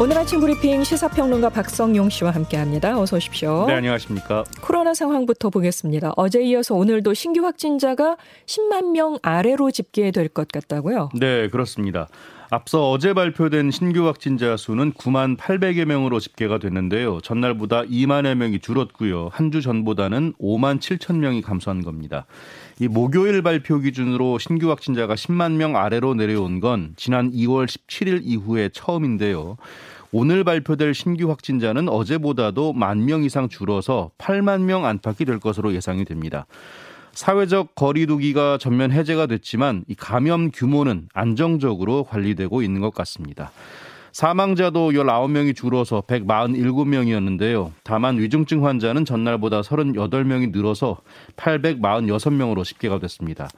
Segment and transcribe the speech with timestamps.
[0.00, 3.00] 오늘 아침 브리핑 시사평론가 박성용 씨와 함께합니다.
[3.00, 3.64] 어서 오십시오.
[3.66, 4.44] 네, 안녕하십니까.
[4.60, 6.12] 코로나 상황부터 보겠습니다.
[6.16, 8.16] 어제 이어서 오늘도 신규 확진자가
[8.46, 11.08] 10만 명 아래로 집계될 것 같다고요?
[11.14, 12.06] 네, 그렇습니다.
[12.50, 17.20] 앞서 어제 발표된 신규 확진자 수는 9만 800여 명으로 집계가 됐는데요.
[17.20, 19.28] 전날보다 2만여 명이 줄었고요.
[19.30, 22.24] 한 주 전보다는 5만 7천 명이 감소한 겁니다.
[22.80, 28.70] 이 목요일 발표 기준으로 신규 확진자가 10만 명 아래로 내려온 건 지난 2월 17일 이후에
[28.72, 29.56] 처음인데요.
[30.10, 36.06] 오늘 발표될 신규 확진자는 어제보다도 만 명 이상 줄어서 8만 명 안팎이 될 것으로 예상이
[36.06, 36.46] 됩니다.
[37.18, 43.50] 사회적 거리두기가 전면 해제가 됐지만 이 감염 규모는 안정적으로 관리되고 있는 것 같습니다.
[44.12, 47.72] 사망자도 19명이 줄어서 147명이었는데요.
[47.82, 50.98] 다만 위중증 환자는 전날보다 38명이 늘어서
[51.36, 53.48] 846명으로 집계가 됐습니다.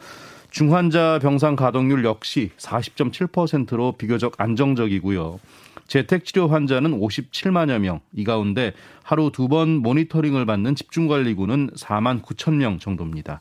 [0.50, 5.38] 중환자 병상 가동률 역시 40.7%로 비교적 안정적이고요.
[5.90, 12.78] 재택치료 환자는 57만여 명, 이 가운데 하루 두 번 모니터링을 받는 집중관리군은 4만 9천 명
[12.78, 13.40] 정도입니다.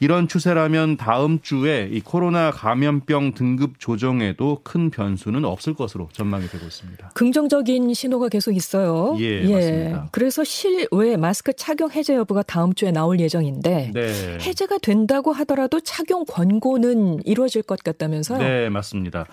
[0.00, 6.66] 이런 추세라면 다음 주에 이 코로나 감염병 등급 조정에도 큰 변수는 없을 것으로 전망이 되고
[6.66, 7.10] 있습니다.
[7.14, 9.16] 긍정적인 신호가 계속 있어요.
[9.20, 9.54] 예, 예.
[9.54, 10.08] 맞습니다.
[10.12, 14.38] 그래서 실외 마스크 착용 해제 여부가 다음 주에 나올 예정인데 네.
[14.42, 18.38] 해제가 된다고 하더라도 착용 권고는 이루어질 것 같다면서요?
[18.38, 19.26] 네, 맞습니다.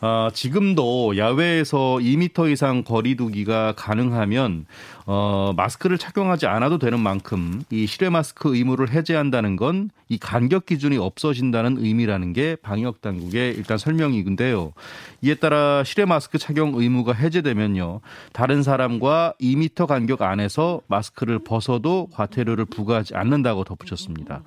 [0.00, 4.66] 어, 지금도 야외에서 2미터 이상 거리두기가 가능하면
[5.06, 10.98] 어, 마스크를 착용하지 않아도 되는 만큼 이 실외 마스크 의무를 해제한다는 건 이 간격 기준이
[10.98, 14.72] 없어진다는 의미라는 게 방역 당국의 일단 설명이근데요.
[15.22, 18.00] 이에 따라 실외 마스크 착용 의무가 해제되면요.
[18.32, 24.42] 다른 사람과 2미터 간격 안에서 마스크를 벗어도 과태료를 부과하지 않는다고 덧붙였습니다.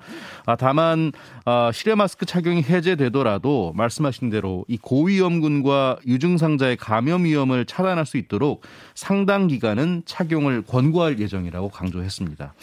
[0.46, 1.12] 아, 다만
[1.44, 8.16] 아, 실외 마스크 착용이 해제되더라도 말씀하신 대로 이 고위험 군과 유증상자의 감염 위험을 차단할 수
[8.16, 8.62] 있도록
[8.94, 12.54] 상당 기간은 착용을 권고할 예정이라고 강조했습니다.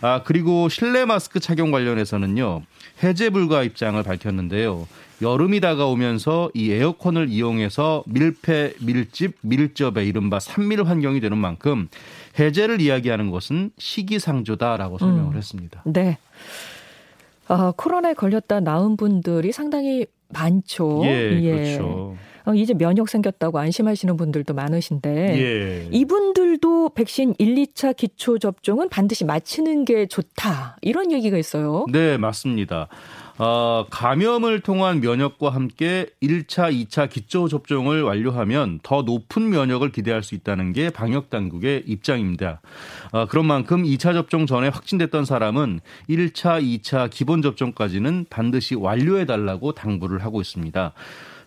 [0.00, 2.62] 아, 그리고 실내 마스크 착용 관련해서는요.
[3.02, 4.86] 해제 불가 입장을 밝혔는데요.
[5.22, 11.88] 여름이 다가오면서 이 에어컨을 이용해서 밀폐, 밀집, 밀접의 이른바 산밀 환경이 되는 만큼
[12.38, 15.36] 해제를 이야기하는 것은 시기상조다라고 설명을 음.
[15.38, 15.82] 했습니다.
[15.86, 16.18] 네.
[17.48, 21.02] 어, 코로나에 걸렸다 나은 분들이 상당히 많죠.
[21.04, 21.52] 예, 예.
[21.52, 22.16] 그렇죠.
[22.46, 25.88] 어, 이제 면역 생겼다고 안심하시는 분들도 많으신데 예.
[25.90, 30.76] 이분들도 백신 1, 2차 기초 접종은 반드시 마치는 게 좋다.
[30.82, 31.86] 이런 얘기가 있어요.
[31.90, 32.88] 네, 맞습니다.
[33.36, 40.36] 어, 감염을 통한 면역과 함께 1차, 2차 기초 접종을 완료하면 더 높은 면역을 기대할 수
[40.36, 42.60] 있다는 게 방역 당국의 입장입니다.
[43.10, 49.72] 어, 그런 만큼 2차 접종 전에 확진됐던 사람은 1차, 2차 기본 접종까지는 반드시 완료해 달라고
[49.72, 50.92] 당부를 하고 있습니다.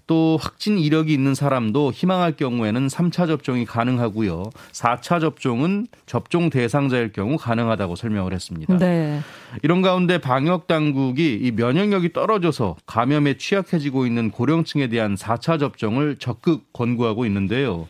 [0.08, 4.50] 또 확진 이력이 있는 사람도 희망할 경우에는 3차 접종이 가능하고요.
[4.72, 8.78] 4차 접종은 접종 대상자일 경우 가능하다고 설명을 했습니다.
[8.78, 9.20] 네.
[9.62, 16.72] 이런 가운데 방역 당국이 이 면역력이 떨어져서 감염에 취약해지고 있는 고령층에 대한 4차 접종을 적극
[16.74, 17.88] 권고하고 있는데요.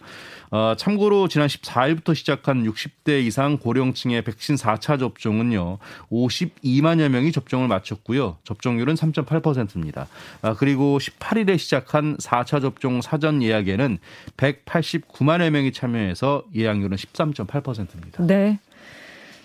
[0.51, 5.77] 어, 참고로 지난 14일부터 시작한 60대 이상 고령층의 백신 4차 접종은요.
[6.11, 8.37] 52만여 명이 접종을 마쳤고요.
[8.43, 10.07] 접종률은 3.8%입니다.
[10.41, 13.97] 아, 그리고 18일에 시작한 4차 접종 사전 예약에는
[14.37, 18.25] 189만여 명이 참여해서 예약률은 13.8%입니다.
[18.25, 18.59] 네.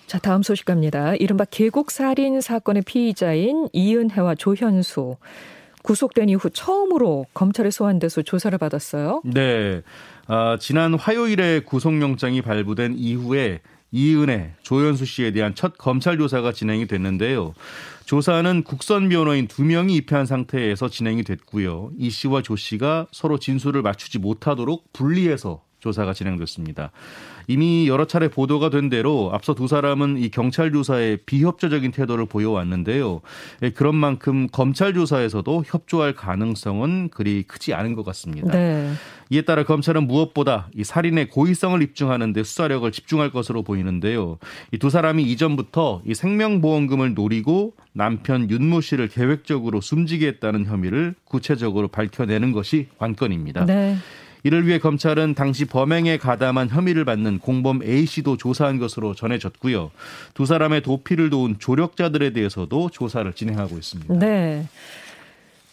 [0.07, 1.15] 자, 다음 소식 갑니다.
[1.15, 5.15] 이른바 계곡 살인 사건의 피의자인 이은혜와 조현수
[5.83, 9.21] 구속된 이후 처음으로 검찰에 소환돼서 조사를 받았어요.
[9.25, 9.81] 네.
[10.25, 13.61] 아, 지난 화요일에 구속영장이 발부된 이후에
[13.91, 17.53] 이은혜, 조현수 씨에 대한 첫 검찰 조사가 진행이 됐는데요.
[18.05, 21.91] 조사는 국선 변호인 두 명이 입회한 상태에서 진행이 됐고요.
[21.97, 26.91] 이 씨와 조 씨가 서로 진술을 맞추지 못하도록 분리해서 조사가 진행됐습니다.
[27.47, 33.21] 이미 여러 차례 보도가 된 대로 앞서 두 사람은 이 경찰 조사에 비협조적인 태도를 보여왔는데요.
[33.63, 38.51] 예, 그런 만큼 검찰 조사에서도 협조할 가능성은 그리 크지 않은 것 같습니다.
[38.51, 38.91] 네.
[39.29, 44.37] 이에 따라 검찰은 무엇보다 이 살인의 고의성을 입증하는 데 수사력을 집중할 것으로 보이는데요.
[44.71, 51.87] 이 두 사람이 이전부터 이 생명보험금을 노리고 남편 윤모 씨를 계획적으로 숨지게 했다는 혐의를 구체적으로
[51.87, 53.65] 밝혀내는 것이 관건입니다.
[53.65, 53.95] 네.
[54.43, 59.91] 이를 위해 검찰은 당시 범행에 가담한 혐의를 받는 공범 A 씨도 조사한 것으로 전해졌고요.
[60.33, 64.13] 두 사람의 도피를 도운 조력자들에 대해서도 조사를 진행하고 있습니다.
[64.15, 64.67] 네.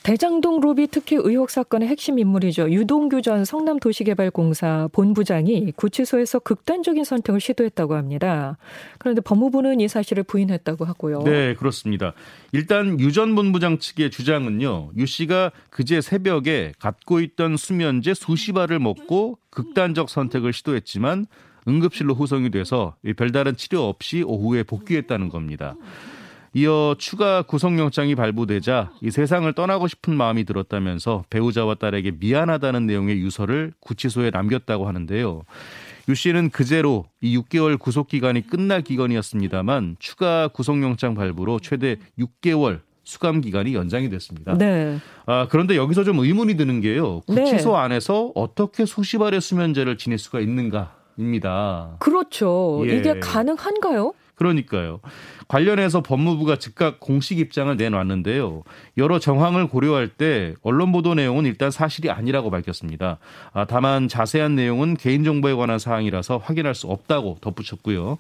[0.02, 2.70] 대장동 로비 특혜 의혹 사건의 핵심 인물이죠.
[2.70, 8.56] 유동규 전 성남도시개발공사 본부장이 구치소에서 극단적인 선택을 시도했다고 합니다.
[8.99, 11.23] 그런데 법무부는 이 사실을 부인했다고 하고요.
[11.25, 12.14] 네, 그렇습니다.
[12.52, 14.93] 일단 유 전 본부장 측의 주장은요.
[14.97, 21.26] 유 씨가 그제 새벽에 갖고 있던 수면제 수십 알을 먹고 극단적 선택을 시도했지만
[21.69, 25.75] 응급실로 후송이 돼서 별다른 치료 없이 오후에 복귀했다는 겁니다.
[26.52, 33.73] 이어 추가 구속영장이 발부되자 이 세상을 떠나고 싶은 마음이 들었다면서 배우자와 딸에게 미안하다는 내용의 유서를
[33.81, 35.43] 구치소에 남겼다고 하는데요.
[36.08, 43.41] 유 씨는 그제로 이 6개월 구속 기간이 끝날 기간이었습니다만 추가 구속영장 발부로 최대 6개월 수감
[43.41, 44.58] 기간이 연장이 됐습니다.
[44.58, 44.99] 네.
[45.26, 47.20] 아, 그런데 여기서 좀 의문이 드는 게요.
[47.26, 47.76] 구치소 네.
[47.76, 51.97] 안에서 어떻게 수십 알의 수면제를 지낼 수가 있는가 입니다.
[52.00, 52.82] 그렇죠.
[52.87, 52.97] 예.
[52.97, 54.12] 이게 가능한가요?
[54.40, 55.00] 그러니까요.
[55.48, 58.62] 관련해서 법무부가 즉각 공식 입장을 내놨는데요.
[58.96, 63.19] 여러 정황을 고려할 때 언론 보도 내용은 일단 사실이 아니라고 밝혔습니다.
[63.52, 68.16] 아, 다만 자세한 내용은 개인정보에 관한 사항이라서 확인할 수 없다고 덧붙였고요.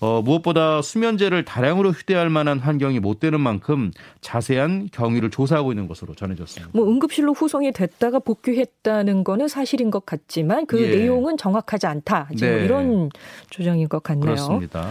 [0.00, 6.16] 어, 무엇보다 수면제를 다량으로 휴대할 만한 환경이 못 되는 만큼 자세한 경위를 조사하고 있는 것으로
[6.16, 6.72] 전해졌습니다.
[6.74, 10.96] 뭐 응급실로 후송이 됐다가 복귀했다는 거는 사실인 것 같지만 그 예.
[10.96, 12.28] 내용은 정확하지 않다.
[12.34, 12.64] 지금 네.
[12.64, 13.10] 이런
[13.50, 14.24] 주장인 것 같네요.
[14.24, 14.88] 그렇습니다.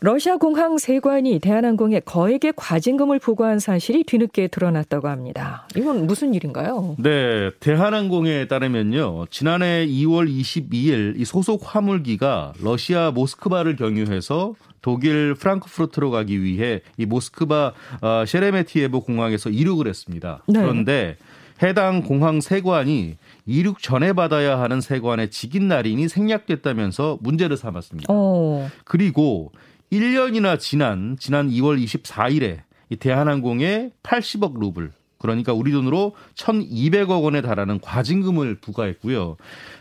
[0.00, 5.66] 러시아 공항 세관이 대한항공에 거액의 과징금을 부과한 사실이 뒤늦게 드러났다고 합니다.
[5.74, 6.96] 이건 무슨 일인가요?
[6.98, 9.26] 네, 대한항공에 따르면요.
[9.30, 17.72] 지난해 2월 22일 이 소속 화물기가 러시아 모스크바를 경유해서 독일 프랑크푸르트로 가기 위해 이 모스크바
[18.02, 20.42] 어, 셰레메티에브 공항에서 이륙을 했습니다.
[20.46, 20.60] 네.
[20.60, 21.16] 그런데
[21.62, 23.16] 해당 공항 세관이
[23.46, 28.12] 이륙 전에 받아야 하는 세관의 직인 날인이 생략됐다면서 문제를 삼았습니다.
[28.12, 28.60] 오.
[28.60, 28.70] 어.
[28.84, 29.52] 그리고
[29.92, 32.60] 1년이나 지난 지난 2월 24일에
[32.90, 39.36] 이 대한항공에 80억 루블 그러니까 우리 돈으로 1,200억 원에 달하는 과징금을 부과했고요.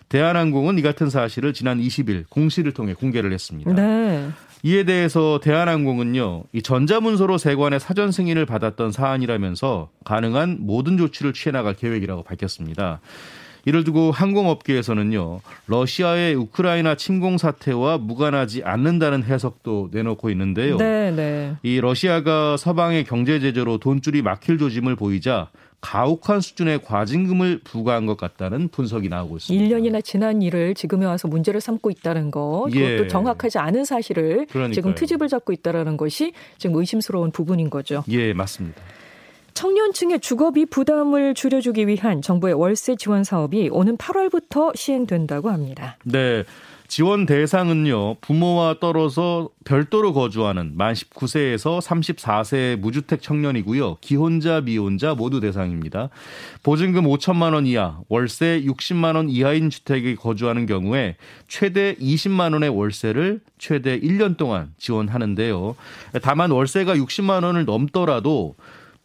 [0.10, 3.74] 대한항공은 이 같은 사실을 지난 20일 공시를 통해 공개를 했습니다.
[3.74, 4.30] 네.
[4.64, 11.76] 이에 대해서 대한항공은요, 이 전자문서로 세관의 사전 승인을 받았던 사안이라면서 가능한 모든 조치를 취해 나갈
[11.76, 13.00] 계획이라고 밝혔습니다.
[13.66, 20.78] 이를 두고 항공업계에서는요, 러시아의 우크라이나 침공 사태와 무관하지 않는다는 해석도 내놓고 있는데요.
[20.78, 21.56] 네, 네.
[21.64, 25.50] 이 러시아가 서방의 경제 제재로 돈줄이 막힐 조짐을 보이자
[25.82, 29.76] 가혹한 수준의 과징금을 부과한 것 같다는 분석이 나오고 있습니다.
[29.76, 33.08] 1년이나 지난 일을 지금에 와서 문제를 삼고 있다는 거, 그것도 예.
[33.08, 34.74] 정확하지 않은 사실을 그러니까요.
[34.74, 38.04] 지금 트집을 잡고 있다는 것이 지금 의심스러운 부분인 거죠.
[38.10, 38.82] 예, 맞습니다.
[39.56, 45.98] 청년층의 주거비 부담을 줄여주기 위한 정부의 월세 지원 사업이 오는 8월부터 시행된다고 합니다.
[46.04, 46.44] 네.
[46.88, 53.98] 지원 대상은요, 부모와 떨어져 별도로 거주하는 만 19세에서 34세 무주택 청년이고요.
[54.02, 56.10] 기혼자, 미혼자 모두 대상입니다.
[56.62, 61.16] 보증금 5천만 원 이하, 월세 60만 원 이하인 주택에 거주하는 경우에
[61.48, 65.76] 최대 20만 원의 월세를 최대 1년 동안 지원하는데요.
[66.22, 68.54] 다만 월세가 60만 원을 넘더라도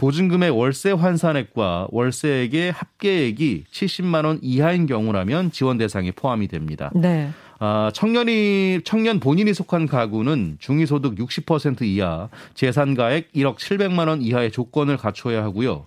[0.00, 6.90] 보증금의 월세 환산액과 월세액의 합계액이 70만 원 이하인 경우라면 지원 대상에 포함이 됩니다.
[6.94, 7.28] 네.
[7.58, 14.96] 아, 청년이 청년 본인이 속한 가구는 중위소득 60% 이하, 재산가액 1억 700만 원 이하의 조건을
[14.96, 15.84] 갖춰야 하고요.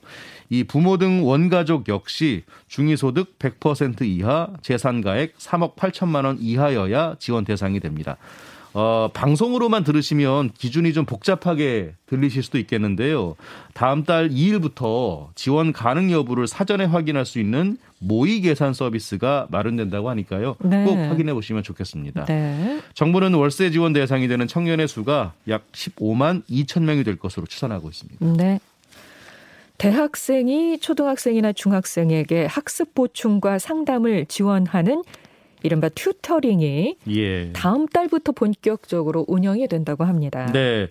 [0.52, 7.80] 이 부모 등 원가족 역시 중위소득 100% 이하, 재산가액 3억 8천만 원 이하여야 지원 대상이
[7.80, 8.18] 됩니다.
[8.74, 13.36] 어, 방송으로만 들으시면 기준이 좀 복잡하게 들리실 수도 있겠는데요.
[13.74, 20.56] 다음 달 2일부터 지원 가능 여부를 사전에 확인할 수 있는 모의 계산 서비스가 마련된다고 하니까요.
[20.60, 20.84] 네.
[20.86, 22.26] 꼭 확인해 보시면 좋겠습니다.
[22.26, 22.82] 네.
[22.96, 28.26] 정부는 월세 지원 대상이 되는 청년의 수가 약 15만 2천 명이 될 것으로 추산하고 있습니다.
[28.44, 28.60] 네.
[29.78, 35.04] 대학생이 초등학생이나 중학생에게 학습 보충과 상담을 지원하는
[35.64, 37.54] 이른바 튜터링이 예.
[37.54, 40.46] 다음 달부터 본격적으로 운영이 된다고 합니다.
[40.54, 40.90] 네.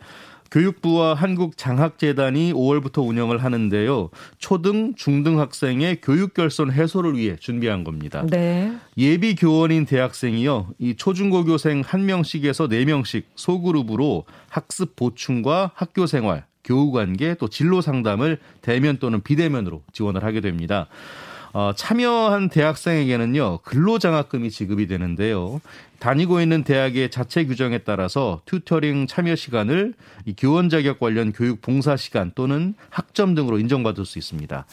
[0.50, 4.10] 교육부와 한국장학재단이 5월부터 운영을 하는데요.
[4.38, 8.24] 초등, 중등 학생의 교육 결손 해소를 위해 준비한 겁니다.
[8.28, 8.70] 네.
[8.98, 10.74] 예비 교원인 대학생이요.
[10.78, 18.38] 이 초중고 교생 1명씩에서 4명씩 소그룹으로 학습 보충과 학교 생활, 교우 관계 또 진로 상담을
[18.60, 20.86] 대면 또는 비대면으로 지원을 하게 됩니다.
[21.52, 25.60] 어, 참여한 대학생에게는요 근로장학금이 지급이 되는데요.
[25.98, 29.94] 다니고 있는 대학의 자체 규정에 따라서 튜터링 참여 시간을
[30.24, 34.66] 이 교원 자격 관련 교육 봉사 시간 또는 학점 등으로 인정받을 수 있습니다.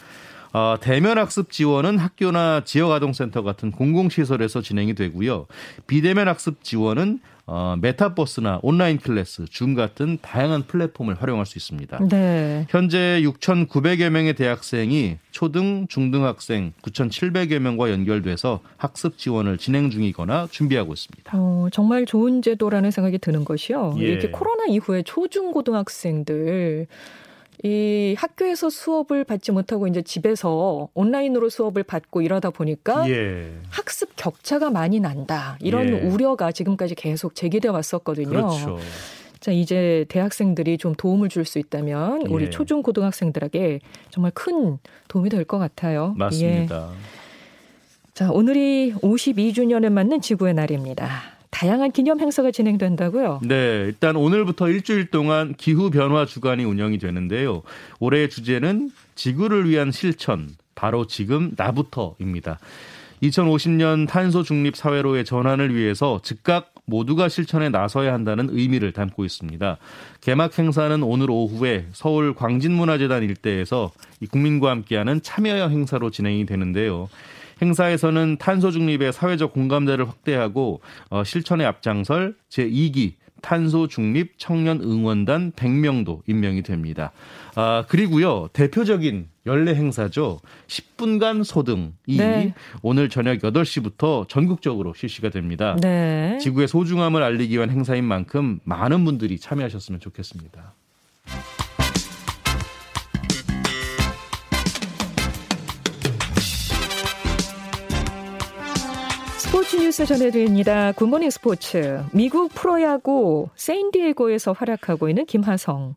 [0.52, 5.46] 어, 대면 학습 지원은 학교나 지역 아동센터 같은 공공시설에서 진행이 되고요.
[5.86, 7.20] 비대면 학습 지원은
[7.52, 11.98] 어, 메타버스나 온라인 클래스, 줌 같은 다양한 플랫폼을 활용할 수 있습니다.
[12.08, 12.64] 네.
[12.70, 21.32] 현재 6,900여 명의 대학생이 초등, 중등학생 9,700여 명과 연결돼서 학습 지원을 진행 중이거나 준비하고 있습니다.
[21.34, 23.96] 어, 정말 좋은 제도라는 생각이 드는 것이요.
[23.98, 24.02] 예.
[24.04, 26.86] 이렇게 코로나 이후에 초중고등학생들
[27.62, 33.52] 이 학교에서 수업을 받지 못하고 이제 집에서 온라인으로 수업을 받고 이러다 보니까 예.
[33.68, 35.58] 학습 격차가 많이 난다.
[35.60, 35.92] 이런 예.
[36.00, 38.28] 우려가 지금까지 계속 제기돼 왔었거든요.
[38.30, 38.78] 그렇죠.
[39.40, 42.50] 자, 이제 대학생들이 좀 도움을 줄 수 있다면 우리 예.
[42.50, 46.14] 초중 고등학생들에게 정말 큰 도움이 될 것 같아요.
[46.16, 46.18] 예.
[46.18, 46.90] 맞습니다.
[48.14, 51.08] 자, 오늘이 52주년을 맞는 지구의 날입니다.
[51.50, 53.40] 다양한 기념 행사가 진행된다고요?
[53.44, 57.62] 네, 일단 오늘부터 일주일 동안 기후 변화 주간이 운영이 되는데요.
[57.98, 62.58] 올해의 주제는 지구를 위한 실천, 바로 지금 나부터입니다.
[63.22, 69.76] 2050년 탄소 중립 사회로의 전환을 위해서 즉각 모두가 실천에 나서야 한다는 의미를 담고 있습니다.
[70.20, 77.08] 개막 행사는 오늘 오후에 서울 광진문화재단 일대에서 이 국민과 함께하는 참여형 행사로 진행이 되는데요.
[77.62, 86.20] 행사에서는 탄소 중립의 사회적 공감대를 확대하고 어, 실천의 앞장설 제2기 탄소 중립 청년 응원단 100명도
[86.26, 87.12] 임명이 됩니다.
[87.54, 88.48] 아, 그리고요.
[88.52, 90.38] 대표적인 연례 행사죠.
[90.66, 92.54] 10분간 소등이 네.
[92.82, 95.76] 오늘 저녁 8시부터 전국적으로 실시가 됩니다.
[95.80, 96.38] 네.
[96.40, 100.74] 지구의 소중함을 알리기 위한 행사인 만큼 많은 분들이 참여하셨으면 좋겠습니다.
[109.60, 110.90] 스포츠 뉴스 전해드립니다.
[110.92, 112.02] 굿모닝 스포츠.
[112.14, 115.96] 미국 프로야구 샌디에고에서 활약하고 있는 김하성.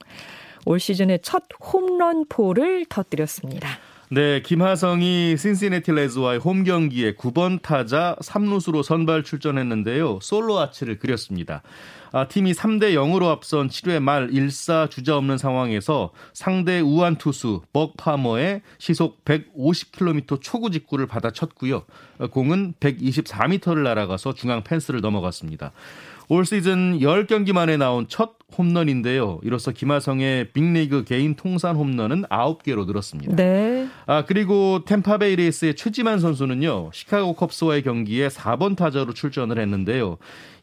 [0.66, 3.70] 올 시즌의 첫 홈런포를 터뜨렸습니다.
[4.10, 10.20] 네, 김하성이 신시내티 레즈와의 홈 경기에 9번 타자 3루수로 선발 출전했는데요.
[10.22, 11.64] 솔로 아치를 그렸습니다.
[12.12, 17.98] 아, 팀이 3대 0으로 앞선 7회 말 1사 주자 없는 상황에서 상대 우완 투수 벅
[17.98, 21.84] 파머의 시속 150km 초구 직구를 받아쳤고요.
[22.20, 25.72] 어, 공은 124m를 날아가서 중앙 펜스를 넘어갔습니다.
[26.34, 29.40] 올 시즌 10경기 만에 나온 첫 홈런인데요.
[29.44, 33.36] 이로써 김하성의 빅리그 개인 통산 홈런은 9개로 늘었습니다.
[33.36, 33.88] 네.
[34.08, 40.18] 아 그리고 템파베이 레이스의 최지만 선수는요 시카고 컵스와의 경기에 4번 타자로 출전을 했는데요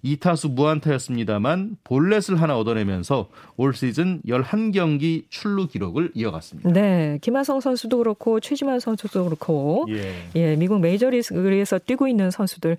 [0.04, 6.72] 2타수 무안타였습니다만 볼넷을 하나 얻어내면서 올 시즌 11경기 출루 기록을 이어갔습니다.
[6.72, 7.18] 네.
[7.22, 10.14] 김하성 선수도 그렇고 최지만 선수도 그렇고 예.
[10.34, 12.76] 예, 미국 메이저리그에서 뛰고 있는 선수들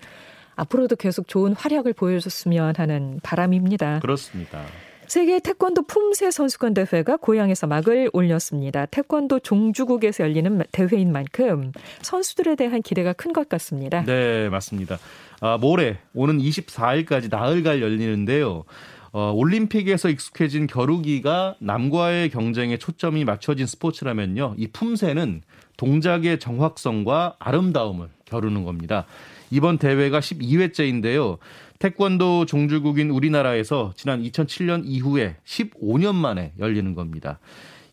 [0.56, 4.00] 앞으로도 계속 좋은 활약을 보여줬으면 하는 바람입니다.
[4.00, 4.62] 그렇습니다.
[5.08, 8.86] 세계 태권도 품새 선수권 대회가 고향에서 막을 올렸습니다.
[8.86, 14.04] 태권도 종주국에서 열리는 대회인 만큼 선수들에 대한 기대가 큰 것 같습니다.
[14.04, 14.98] 네, 맞습니다.
[15.40, 18.64] 아, 모레 오는 24일까지 나흘간 열리는데요.
[19.12, 24.54] 어, 올림픽에서 익숙해진 겨루기가 남과의 경쟁에 초점이 맞춰진 스포츠라면요.
[24.56, 25.42] 이 품새는
[25.76, 29.04] 동작의 정확성과 아름다움을 겨루는 겁니다.
[29.50, 31.36] 이번 대회가 12회째인데요.
[31.78, 37.38] 태권도 종주국인 우리나라에서 지난 2007년 이후에 15년 만에 열리는 겁니다.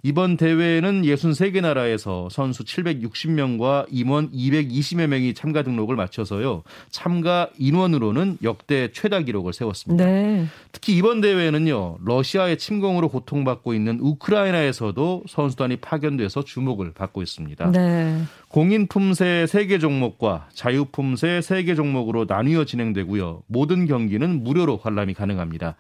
[0.01, 6.63] 이번 대회에는 63개 나라에서 선수 760명과 임원 220여 명이 참가 등록을 마쳐서요.
[6.89, 10.06] 참가 인원으로는 역대 최다 기록을 세웠습니다.
[10.06, 10.46] 네.
[10.72, 11.98] 특히 이번 대회에는요.
[12.06, 17.72] 러시아의 침공으로 고통받고 있는 우크라이나에서도 선수단이 파견돼서 주목을 받고 있습니다.
[17.72, 18.22] 네.
[18.48, 23.44] 공인 품새 3개 종목과 자유 품새 3개 종목으로 나뉘어 진행되고요.
[23.48, 25.75] 모든 경기는 무료로 관람이 가능합니다.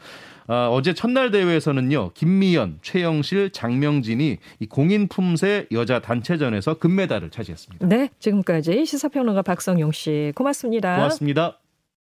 [0.51, 2.11] 아, 어제 첫날 대회에서는요.
[2.15, 7.87] 김미연, 최영실, 장명진이 이 공인 품새 여자 단체전에서 금메달을 차지했습니다.
[7.87, 8.09] 네.
[8.17, 10.95] 지금까지 시사평론가 박성용 씨 고맙습니다.
[10.95, 11.59] 고맙습니다.